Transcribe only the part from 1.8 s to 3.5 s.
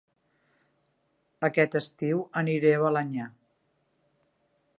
estiu aniré a Balenyà